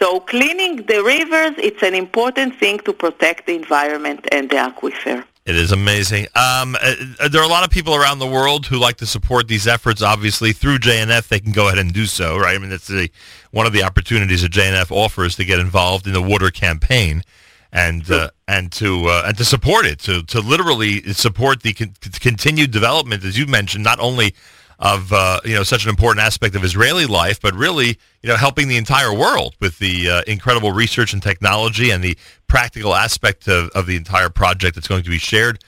So 0.00 0.20
cleaning 0.20 0.76
the 0.86 1.02
rivers, 1.02 1.54
it's 1.58 1.82
an 1.82 1.94
important 1.94 2.58
thing 2.58 2.78
to 2.86 2.92
protect 2.92 3.46
the 3.46 3.54
environment 3.54 4.26
and 4.32 4.48
the 4.48 4.56
aquifer. 4.56 5.24
It 5.50 5.56
is 5.56 5.72
amazing. 5.72 6.28
Um, 6.36 6.76
uh, 6.80 7.28
there 7.28 7.40
are 7.40 7.44
a 7.44 7.48
lot 7.48 7.64
of 7.64 7.70
people 7.70 7.92
around 7.92 8.20
the 8.20 8.26
world 8.26 8.66
who 8.66 8.78
like 8.78 8.98
to 8.98 9.06
support 9.06 9.48
these 9.48 9.66
efforts. 9.66 10.00
Obviously, 10.00 10.52
through 10.52 10.78
JNF, 10.78 11.26
they 11.26 11.40
can 11.40 11.50
go 11.50 11.66
ahead 11.66 11.78
and 11.78 11.92
do 11.92 12.06
so. 12.06 12.38
Right? 12.38 12.54
I 12.54 12.58
mean, 12.58 12.70
it's 12.70 12.88
a, 12.88 13.10
one 13.50 13.66
of 13.66 13.72
the 13.72 13.82
opportunities 13.82 14.42
that 14.42 14.52
JNF 14.52 14.92
offers 14.92 15.34
to 15.36 15.44
get 15.44 15.58
involved 15.58 16.06
in 16.06 16.12
the 16.12 16.22
water 16.22 16.52
campaign 16.52 17.24
and 17.72 18.08
uh, 18.10 18.30
and 18.46 18.70
to 18.72 19.06
uh, 19.06 19.24
and 19.26 19.36
to 19.38 19.44
support 19.44 19.86
it, 19.86 19.98
to 20.00 20.22
to 20.22 20.40
literally 20.40 21.02
support 21.12 21.62
the 21.62 21.72
con- 21.72 21.94
continued 22.20 22.70
development, 22.70 23.24
as 23.24 23.36
you 23.36 23.46
mentioned, 23.46 23.82
not 23.82 23.98
only 23.98 24.34
of 24.80 25.12
uh, 25.12 25.40
you 25.44 25.54
know 25.54 25.62
such 25.62 25.84
an 25.84 25.90
important 25.90 26.24
aspect 26.24 26.56
of 26.56 26.64
Israeli 26.64 27.06
life, 27.06 27.40
but 27.40 27.54
really 27.54 27.98
you 28.22 28.28
know 28.28 28.36
helping 28.36 28.66
the 28.66 28.78
entire 28.78 29.12
world 29.12 29.54
with 29.60 29.78
the 29.78 30.10
uh, 30.10 30.22
incredible 30.26 30.72
research 30.72 31.12
and 31.12 31.22
technology 31.22 31.90
and 31.90 32.02
the 32.02 32.16
practical 32.48 32.94
aspect 32.94 33.46
of, 33.46 33.68
of 33.70 33.86
the 33.86 33.96
entire 33.96 34.30
project 34.30 34.74
that's 34.74 34.88
going 34.88 35.02
to 35.02 35.10
be 35.10 35.18
shared 35.18 35.62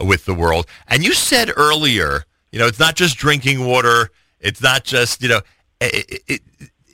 with 0.00 0.26
the 0.26 0.34
world. 0.34 0.66
And 0.86 1.02
you 1.02 1.14
said 1.14 1.50
earlier, 1.56 2.24
you 2.52 2.58
know, 2.58 2.66
it's 2.66 2.78
not 2.78 2.94
just 2.94 3.16
drinking 3.16 3.66
water. 3.66 4.10
It's 4.38 4.62
not 4.62 4.84
just 4.84 5.22
you 5.22 5.30
know, 5.30 5.40
it, 5.80 6.22
it, 6.28 6.42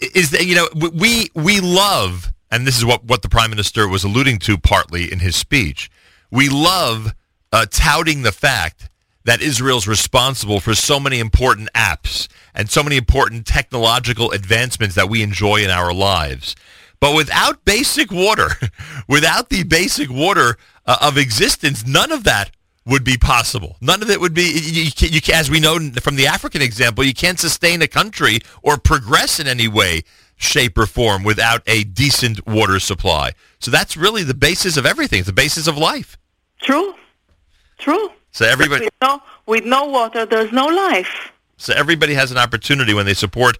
it 0.00 0.16
is 0.16 0.30
that 0.30 0.46
you 0.46 0.54
know 0.54 0.68
we 0.94 1.30
we 1.34 1.60
love, 1.60 2.32
and 2.52 2.66
this 2.66 2.78
is 2.78 2.84
what 2.84 3.04
what 3.04 3.22
the 3.22 3.28
prime 3.28 3.50
minister 3.50 3.88
was 3.88 4.04
alluding 4.04 4.38
to 4.40 4.56
partly 4.56 5.12
in 5.12 5.18
his 5.18 5.34
speech. 5.34 5.90
We 6.30 6.48
love 6.48 7.14
uh, 7.52 7.66
touting 7.68 8.22
the 8.22 8.32
fact 8.32 8.90
that 9.24 9.40
Israel's 9.40 9.88
responsible 9.88 10.60
for 10.60 10.74
so 10.74 11.00
many 11.00 11.18
important 11.18 11.68
apps 11.74 12.28
and 12.54 12.70
so 12.70 12.82
many 12.82 12.96
important 12.96 13.46
technological 13.46 14.30
advancements 14.30 14.94
that 14.94 15.08
we 15.08 15.22
enjoy 15.22 15.64
in 15.64 15.70
our 15.70 15.92
lives. 15.92 16.54
But 17.00 17.14
without 17.14 17.64
basic 17.64 18.10
water, 18.10 18.50
without 19.08 19.48
the 19.48 19.64
basic 19.64 20.10
water 20.10 20.56
uh, 20.86 20.98
of 21.00 21.18
existence, 21.18 21.86
none 21.86 22.12
of 22.12 22.24
that 22.24 22.50
would 22.86 23.04
be 23.04 23.16
possible. 23.16 23.76
None 23.80 24.02
of 24.02 24.10
it 24.10 24.20
would 24.20 24.34
be, 24.34 24.42
you, 24.42 24.90
you, 24.98 25.20
as 25.32 25.50
we 25.50 25.58
know 25.58 25.78
from 26.02 26.16
the 26.16 26.26
African 26.26 26.60
example, 26.60 27.02
you 27.02 27.14
can't 27.14 27.40
sustain 27.40 27.80
a 27.82 27.88
country 27.88 28.40
or 28.62 28.76
progress 28.76 29.40
in 29.40 29.46
any 29.46 29.68
way, 29.68 30.02
shape, 30.36 30.76
or 30.76 30.86
form 30.86 31.24
without 31.24 31.62
a 31.66 31.84
decent 31.84 32.46
water 32.46 32.78
supply. 32.78 33.32
So 33.58 33.70
that's 33.70 33.96
really 33.96 34.22
the 34.22 34.34
basis 34.34 34.76
of 34.76 34.84
everything. 34.84 35.20
It's 35.20 35.26
the 35.26 35.32
basis 35.32 35.66
of 35.66 35.78
life. 35.78 36.18
True. 36.60 36.94
True. 37.78 38.10
So 38.34 38.44
everybody, 38.44 38.86
with 38.86 38.94
no, 39.00 39.22
with 39.46 39.64
no 39.64 39.84
water, 39.84 40.26
there's 40.26 40.50
no 40.50 40.66
life. 40.66 41.30
So 41.56 41.72
everybody 41.72 42.14
has 42.14 42.32
an 42.32 42.36
opportunity 42.36 42.92
when 42.92 43.06
they 43.06 43.14
support 43.14 43.58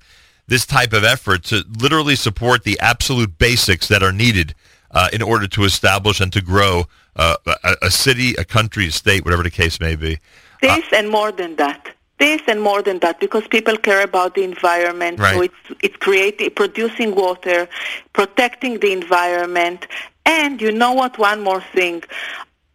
this 0.48 0.66
type 0.66 0.92
of 0.92 1.04
effort 1.04 1.44
to 1.44 1.64
literally 1.80 2.16
support 2.16 2.64
the 2.64 2.76
absolute 2.80 3.38
basics 3.38 3.86
that 3.86 4.02
are 4.02 4.12
needed 4.12 4.52
uh, 4.90 5.08
in 5.12 5.22
order 5.22 5.46
to 5.46 5.62
establish 5.62 6.20
and 6.20 6.32
to 6.32 6.42
grow 6.42 6.86
uh, 7.14 7.36
a, 7.46 7.76
a, 7.82 7.90
city, 7.90 8.34
a 8.34 8.44
country, 8.44 8.88
a 8.88 8.90
state, 8.90 9.24
whatever 9.24 9.44
the 9.44 9.50
case 9.50 9.78
may 9.78 9.94
be. 9.94 10.18
This 10.60 10.84
uh, 10.92 10.96
and 10.96 11.08
more 11.08 11.30
than 11.30 11.54
that. 11.54 11.94
This 12.18 12.42
and 12.48 12.60
more 12.60 12.82
than 12.82 12.98
that, 12.98 13.20
because 13.20 13.46
people 13.46 13.76
care 13.76 14.02
about 14.02 14.34
the 14.34 14.42
environment. 14.42 15.20
Right. 15.20 15.34
So 15.34 15.42
it's 15.42 15.80
it's 15.82 15.96
creating, 15.96 16.50
producing 16.50 17.14
water, 17.14 17.68
protecting 18.12 18.80
the 18.80 18.92
environment, 18.92 19.86
and 20.26 20.60
you 20.60 20.72
know 20.72 20.92
what? 20.92 21.18
One 21.18 21.42
more 21.42 21.60
thing 21.60 22.02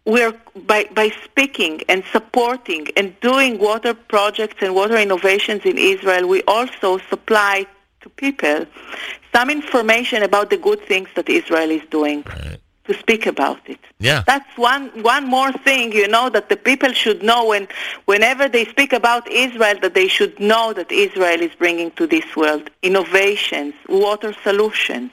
we're 0.09 0.33
by, 0.71 0.81
by 0.99 1.09
speaking 1.23 1.81
and 1.87 2.03
supporting 2.11 2.87
and 2.97 3.07
doing 3.21 3.59
water 3.59 3.93
projects 3.93 4.57
and 4.61 4.73
water 4.75 4.97
innovations 4.97 5.61
in 5.65 5.77
Israel, 5.77 6.27
we 6.27 6.41
also 6.43 6.97
supply 7.11 7.65
to 8.01 8.09
people 8.09 8.65
some 9.35 9.49
information 9.49 10.23
about 10.23 10.49
the 10.49 10.57
good 10.57 10.81
things 10.91 11.09
that 11.15 11.27
Israel 11.29 11.69
is 11.69 11.83
doing. 11.89 12.23
Right. 12.27 12.59
To 12.85 12.97
speak 12.97 13.27
about 13.27 13.61
it. 13.69 13.79
Yeah. 13.99 14.23
That's 14.25 14.51
one 14.57 14.85
one 15.15 15.25
more 15.27 15.51
thing, 15.51 15.91
you 15.91 16.07
know, 16.07 16.27
that 16.35 16.49
the 16.49 16.57
people 16.69 16.91
should 16.91 17.21
know 17.21 17.41
when 17.51 17.67
whenever 18.05 18.49
they 18.49 18.65
speak 18.65 18.93
about 18.93 19.23
Israel 19.29 19.77
that 19.83 19.93
they 19.93 20.07
should 20.07 20.39
know 20.39 20.73
that 20.73 20.91
Israel 20.91 21.39
is 21.47 21.53
bringing 21.53 21.91
to 21.99 22.07
this 22.07 22.35
world 22.35 22.65
innovations, 22.81 23.75
water 23.87 24.33
solutions. 24.47 25.11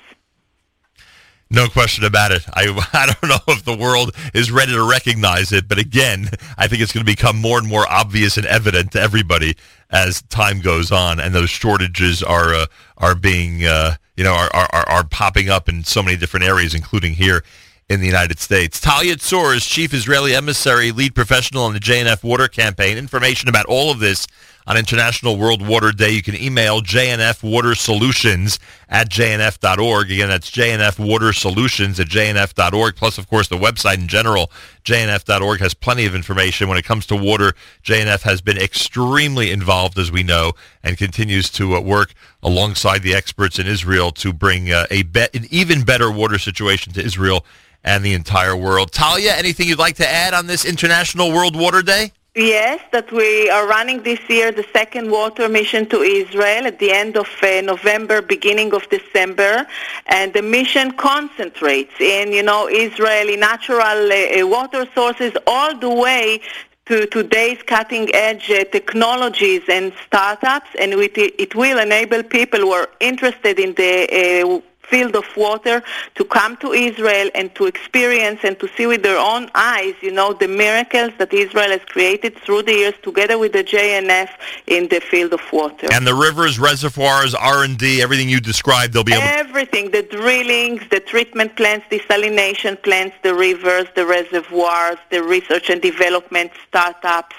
No 1.50 1.68
question 1.68 2.04
about 2.04 2.32
it. 2.32 2.44
I, 2.54 2.64
I 2.92 3.06
don't 3.06 3.30
know 3.30 3.54
if 3.54 3.64
the 3.64 3.76
world 3.76 4.14
is 4.34 4.50
ready 4.50 4.72
to 4.72 4.82
recognize 4.88 5.52
it, 5.52 5.68
but 5.68 5.78
again, 5.78 6.28
I 6.58 6.66
think 6.66 6.82
it's 6.82 6.92
going 6.92 7.06
to 7.06 7.10
become 7.10 7.36
more 7.36 7.58
and 7.58 7.68
more 7.68 7.86
obvious 7.88 8.36
and 8.36 8.46
evident 8.46 8.92
to 8.92 9.00
everybody 9.00 9.56
as 9.90 10.22
time 10.22 10.60
goes 10.60 10.90
on, 10.90 11.20
and 11.20 11.34
those 11.34 11.50
shortages 11.50 12.22
are 12.22 12.54
uh, 12.54 12.66
are 12.98 13.14
being 13.14 13.64
uh, 13.64 13.94
you 14.16 14.24
know 14.24 14.32
are, 14.32 14.50
are 14.52 14.88
are 14.88 15.04
popping 15.04 15.48
up 15.48 15.68
in 15.68 15.84
so 15.84 16.02
many 16.02 16.16
different 16.16 16.44
areas, 16.44 16.74
including 16.74 17.12
here 17.12 17.44
in 17.88 18.00
the 18.00 18.06
United 18.06 18.40
States. 18.40 18.80
Talia 18.80 19.14
Tzur 19.16 19.54
is 19.54 19.64
chief 19.64 19.94
Israeli 19.94 20.34
emissary, 20.34 20.90
lead 20.90 21.14
professional 21.14 21.62
on 21.62 21.72
the 21.72 21.78
JNF 21.78 22.24
water 22.24 22.48
campaign. 22.48 22.98
Information 22.98 23.48
about 23.48 23.66
all 23.66 23.92
of 23.92 24.00
this 24.00 24.26
on 24.66 24.76
International 24.76 25.36
World 25.36 25.66
Water 25.66 25.92
Day. 25.92 26.10
You 26.10 26.22
can 26.22 26.34
email 26.34 26.80
JNF 26.80 27.42
Water 27.42 27.74
Solutions 27.74 28.58
at 28.88 29.08
jnf.org. 29.08 30.10
Again, 30.10 30.28
that's 30.28 30.50
JNF 30.50 30.98
Water 30.98 31.32
Solutions 31.32 32.00
at 32.00 32.08
jnf.org. 32.08 32.96
Plus, 32.96 33.18
of 33.18 33.28
course, 33.28 33.48
the 33.48 33.56
website 33.56 33.98
in 33.98 34.08
general, 34.08 34.50
jnf.org, 34.84 35.60
has 35.60 35.74
plenty 35.74 36.06
of 36.06 36.14
information. 36.14 36.68
When 36.68 36.78
it 36.78 36.84
comes 36.84 37.06
to 37.06 37.16
water, 37.16 37.54
JNF 37.84 38.22
has 38.22 38.40
been 38.40 38.58
extremely 38.58 39.50
involved, 39.50 39.98
as 39.98 40.10
we 40.10 40.22
know, 40.22 40.52
and 40.82 40.98
continues 40.98 41.50
to 41.50 41.76
uh, 41.76 41.80
work 41.80 42.14
alongside 42.42 43.02
the 43.02 43.14
experts 43.14 43.58
in 43.58 43.66
Israel 43.66 44.10
to 44.12 44.32
bring 44.32 44.72
uh, 44.72 44.86
a 44.90 45.02
be- 45.02 45.28
an 45.34 45.46
even 45.50 45.82
better 45.82 46.10
water 46.10 46.38
situation 46.38 46.92
to 46.94 47.04
Israel 47.04 47.44
and 47.84 48.04
the 48.04 48.14
entire 48.14 48.56
world. 48.56 48.90
Talia, 48.90 49.32
anything 49.32 49.68
you'd 49.68 49.78
like 49.78 49.96
to 49.96 50.08
add 50.08 50.34
on 50.34 50.48
this 50.48 50.64
International 50.64 51.30
World 51.32 51.54
Water 51.54 51.82
Day? 51.82 52.12
Yes, 52.36 52.82
that 52.92 53.10
we 53.12 53.48
are 53.48 53.66
running 53.66 54.02
this 54.02 54.20
year 54.28 54.52
the 54.52 54.66
second 54.70 55.10
water 55.10 55.48
mission 55.48 55.86
to 55.86 56.02
Israel 56.02 56.66
at 56.66 56.78
the 56.78 56.92
end 56.92 57.16
of 57.16 57.26
uh, 57.42 57.62
November, 57.62 58.20
beginning 58.20 58.74
of 58.74 58.86
December, 58.90 59.66
and 60.04 60.34
the 60.34 60.42
mission 60.42 60.90
concentrates 60.90 61.98
in, 61.98 62.32
you 62.32 62.42
know, 62.42 62.66
Israeli 62.66 63.36
natural 63.36 64.12
uh, 64.12 64.46
water 64.46 64.86
sources 64.94 65.32
all 65.46 65.78
the 65.78 65.88
way 65.88 66.42
to 66.84 67.06
today's 67.06 67.62
cutting-edge 67.62 68.50
uh, 68.50 68.64
technologies 68.64 69.62
and 69.70 69.94
startups, 70.06 70.68
and 70.78 70.92
it, 70.92 71.16
it, 71.16 71.54
will 71.54 71.78
enable 71.78 72.22
people 72.22 72.60
who 72.60 72.70
are 72.70 72.90
interested 73.00 73.58
in 73.58 73.72
the 73.76 74.42
uh, 74.44 74.60
field 74.88 75.14
of 75.16 75.24
water 75.36 75.82
to 76.14 76.24
come 76.24 76.56
to 76.58 76.72
Israel 76.72 77.30
and 77.34 77.54
to 77.54 77.66
experience 77.66 78.40
and 78.44 78.58
to 78.60 78.68
see 78.76 78.86
with 78.86 79.02
their 79.02 79.18
own 79.18 79.50
eyes, 79.54 79.94
you 80.00 80.12
know, 80.12 80.32
the 80.32 80.48
miracles 80.48 81.12
that 81.18 81.32
Israel 81.32 81.70
has 81.70 81.84
created 81.86 82.36
through 82.36 82.62
the 82.62 82.72
years 82.72 82.94
together 83.02 83.38
with 83.38 83.52
the 83.52 83.64
JNF 83.64 84.30
in 84.66 84.88
the 84.88 85.00
field 85.00 85.32
of 85.32 85.40
water. 85.52 85.88
And 85.92 86.06
the 86.06 86.14
rivers, 86.14 86.58
reservoirs, 86.58 87.34
R&D, 87.34 88.02
everything 88.02 88.28
you 88.28 88.40
described, 88.40 88.92
they'll 88.92 89.04
be 89.04 89.12
able 89.12 89.22
Everything, 89.22 89.90
the 89.90 90.02
drillings, 90.02 90.82
the 90.90 91.00
treatment 91.00 91.56
plants, 91.56 91.86
desalination 91.90 92.80
plants, 92.82 93.16
the 93.22 93.34
rivers, 93.34 93.86
the 93.94 94.06
reservoirs, 94.06 94.98
the 95.10 95.22
research 95.22 95.70
and 95.70 95.80
development 95.80 96.50
startups, 96.68 97.36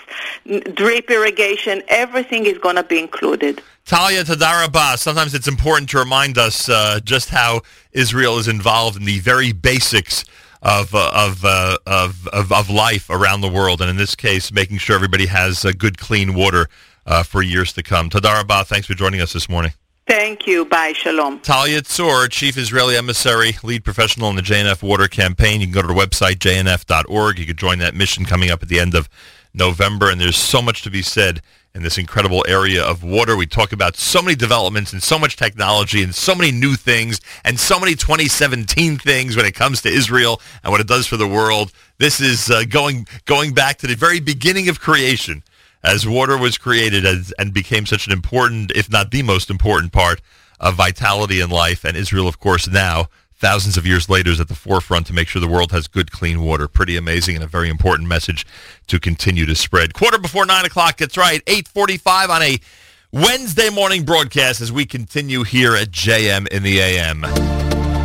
drip 0.73 1.09
irrigation, 1.09 1.83
everything 1.87 2.45
is 2.45 2.57
going 2.57 2.75
to 2.75 2.83
be 2.83 2.99
included. 2.99 3.61
Talia 3.88 4.25
Tadarabah, 4.25 4.98
sometimes 4.98 5.34
it's 5.34 5.48
important 5.48 5.89
to 5.91 5.98
remind 5.98 6.38
us 6.38 6.67
uh, 6.67 7.00
just 7.06 7.29
how 7.29 7.62
Israel 7.94 8.38
is 8.38 8.50
involved 8.50 8.98
in 8.98 9.06
the 9.06 9.20
very 9.20 9.53
basics 9.53 10.25
of, 10.62 10.94
uh, 10.94 11.10
of, 11.15 11.46
uh, 11.46 11.77
of, 11.88 12.27
of, 12.27 12.51
of, 12.51 12.70
life 12.70 13.10
around 13.10 13.39
the 13.39 13.48
world, 13.48 13.79
and 13.79 13.89
in 13.89 13.96
this 13.96 14.13
case, 14.13 14.51
making 14.51 14.79
sure 14.79 14.94
everybody 14.94 15.27
has 15.27 15.63
good, 15.77 15.98
clean 15.98 16.34
water 16.34 16.67
uh, 17.06 17.24
for 17.24 17.41
years 17.41 17.72
to 17.72 17.82
come. 17.82 18.10
Tadarabah, 18.10 18.65
thanks 18.65 18.88
for 18.88 18.94
joining 18.94 19.22
us 19.22 19.32
this 19.32 19.48
morning. 19.48 19.72
Thank 20.06 20.48
you. 20.48 20.65
Bye. 20.65 20.91
Shalom. 20.91 21.39
Talia 21.39 21.82
Tzur, 21.82 22.29
Chief 22.29 22.58
Israeli 22.58 22.98
Emissary, 22.98 23.56
lead 23.63 23.86
professional 23.86 24.29
in 24.29 24.36
the 24.36 24.41
JNF 24.41 24.84
Water 24.84 25.08
Campaign. 25.08 25.62
You 25.62 25.67
can 25.67 25.74
go 25.74 25.82
to 25.82 25.88
the 25.88 25.94
website, 25.94 26.39
jnf.org. 26.39 27.39
You 27.39 27.46
can 27.46 27.56
join 27.56 27.79
that 27.79 27.96
mission 27.96 28.25
coming 28.25 28.51
up 28.51 28.62
at 28.62 28.67
the 28.67 28.82
end 28.82 28.96
of 28.96 29.08
November, 29.53 30.10
and 30.10 30.20
there's 30.20 30.36
so 30.36 30.62
much 30.62 30.82
to 30.82 30.89
be 30.89 31.01
said 31.01 31.41
in 31.77 31.84
this 31.84 32.00
incredible 32.00 32.43
area 32.48 32.84
of 32.84 33.03
water. 33.03 33.38
We 33.38 33.46
talk 33.46 33.72
about 33.72 33.96
so 33.96 34.19
many 34.19 34.36
developments 34.36 34.91
and 34.93 35.01
so 35.01 35.19
much 35.19 35.36
technology 35.36 36.01
and 36.01 36.13
so 36.13 36.34
many 36.34 36.51
new 36.51 36.75
things 36.75 37.22
and 37.46 37.60
so 37.60 37.79
many 37.79 37.93
2017 37.93 38.98
things 38.98 39.38
when 39.38 39.46
it 39.46 39.53
comes 39.53 39.84
to 39.84 39.89
Israel 39.89 40.41
and 40.63 40.72
what 40.72 40.81
it 40.81 40.88
does 40.88 41.05
for 41.05 41.17
the 41.17 41.27
world. 41.27 41.72
This 42.00 42.19
is 42.19 42.50
uh, 42.50 42.63
going 42.67 43.07
going 43.25 43.53
back 43.53 43.77
to 43.77 43.88
the 43.88 43.96
very 43.96 44.19
beginning 44.19 44.69
of 44.69 44.79
creation 44.79 45.43
as 45.84 46.07
water 46.07 46.36
was 46.36 46.57
created 46.57 47.05
as, 47.05 47.31
and 47.38 47.53
became 47.53 47.86
such 47.86 48.07
an 48.07 48.13
important, 48.13 48.72
if 48.75 48.91
not 48.91 49.12
the 49.12 49.22
most 49.22 49.51
important 49.51 49.93
part 49.93 50.19
of 50.60 50.74
vitality 50.74 51.39
in 51.39 51.51
life. 51.51 51.86
And 51.86 51.96
Israel, 51.96 52.27
of 52.27 52.39
course, 52.39 52.67
now 52.67 53.07
thousands 53.38 53.77
of 53.77 53.86
years 53.86 54.10
later 54.10 54.32
is 54.32 54.39
at 54.39 54.48
the 54.48 54.56
forefront 54.56 55.08
to 55.08 55.13
make 55.13 55.27
sure 55.27 55.39
the 55.39 55.48
world 55.48 55.72
has 55.72 55.88
good, 55.88 56.12
clean 56.12 56.41
water. 56.41 56.67
Pretty 56.67 56.98
amazing 56.98 57.36
and 57.36 57.44
a 57.44 57.48
very 57.48 57.70
important 57.70 58.08
message 58.08 58.46
to 58.88 59.00
continue 59.00 59.46
to 59.46 59.56
spread. 59.56 59.94
Quarter 59.94 60.20
before 60.20 60.46
9 60.46 60.65
o'clock, 60.65 60.98
that's 60.98 61.17
right, 61.17 61.41
845 61.48 62.29
on 62.29 62.41
a 62.41 62.58
Wednesday 63.12 63.70
morning 63.70 64.03
broadcast 64.03 64.62
as 64.62 64.72
we 64.72 64.86
continue 64.86 65.44
here 65.44 65.75
at 65.75 65.91
JM 65.91 66.48
in 66.50 66.63
the 66.63 66.79
AM. 66.79 67.56